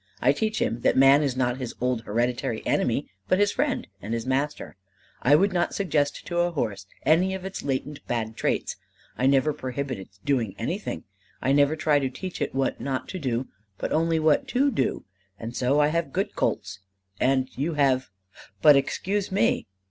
I 0.19 0.31
teach 0.31 0.59
him 0.59 0.81
that 0.81 0.97
man 0.97 1.21
is 1.21 1.37
not 1.37 1.57
his 1.57 1.75
old 1.79 2.01
hereditary 2.05 2.65
enemy, 2.65 3.07
but 3.27 3.37
his 3.37 3.51
friend 3.51 3.85
and 4.01 4.15
his 4.15 4.25
master. 4.25 4.75
I 5.21 5.35
would 5.35 5.53
not 5.53 5.75
suggest 5.75 6.25
to 6.25 6.39
a 6.39 6.49
horse 6.49 6.87
any 7.05 7.35
of 7.35 7.45
its 7.45 7.61
latent 7.61 8.07
bad 8.07 8.35
traits. 8.35 8.77
I 9.15 9.27
never 9.27 9.53
prohibit 9.53 9.99
its 9.99 10.17
doing 10.25 10.55
anything. 10.57 11.03
I 11.39 11.51
never 11.51 11.75
try 11.75 11.99
to 11.99 12.09
teach 12.09 12.41
it 12.41 12.55
what 12.55 12.81
not 12.81 13.09
to 13.09 13.19
do, 13.19 13.49
but 13.77 13.91
only 13.91 14.17
what 14.19 14.47
to 14.47 14.71
do. 14.71 15.05
And 15.37 15.55
so 15.55 15.79
I 15.79 15.89
have 15.89 16.11
good 16.11 16.35
colts, 16.35 16.79
and 17.19 17.55
you 17.55 17.75
have 17.75 18.09
but 18.59 18.75
excuse 18.75 19.31
me!" 19.31 19.67